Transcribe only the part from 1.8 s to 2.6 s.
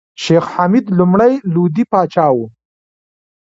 پاچا وو.